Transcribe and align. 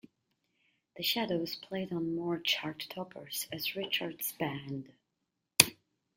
The 0.97 1.03
Shadows 1.03 1.55
played 1.55 1.93
on 1.93 2.15
more 2.15 2.39
chart-toppers 2.39 3.47
as 3.51 3.75
Richard's 3.75 4.31
band. 4.31 4.93